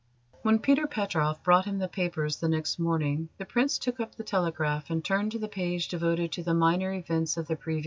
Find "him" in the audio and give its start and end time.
1.65-1.77